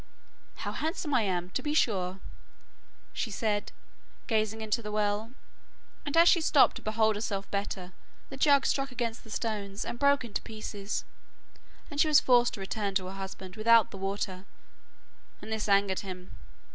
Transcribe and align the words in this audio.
'How 0.55 0.71
handsome 0.71 1.13
I 1.13 1.21
am, 1.21 1.51
to 1.51 1.61
be 1.61 1.75
sure,' 1.75 2.19
said 3.13 3.71
she, 3.71 3.75
gazing 4.25 4.59
into 4.59 4.81
the 4.81 4.91
well, 4.91 5.29
and 6.07 6.17
as 6.17 6.27
she 6.27 6.41
stopped 6.41 6.77
to 6.77 6.81
behold 6.81 7.13
herself 7.13 7.45
better, 7.51 7.93
the 8.31 8.35
jug 8.35 8.65
struck 8.65 8.91
against 8.91 9.23
the 9.23 9.29
stones 9.29 9.85
and 9.85 9.99
broke 9.99 10.25
in 10.25 10.33
pieces, 10.33 11.05
and 11.91 12.01
she 12.01 12.07
was 12.07 12.19
forced 12.19 12.55
to 12.55 12.59
return 12.59 12.95
to 12.95 13.05
her 13.05 13.13
husband 13.13 13.55
without 13.55 13.91
the 13.91 13.97
water, 13.97 14.45
and 15.39 15.51
this 15.53 15.69
angered 15.69 15.99
him. 15.99 16.31